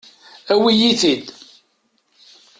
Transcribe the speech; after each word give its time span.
Awi-iyi-t-id. 0.53 1.25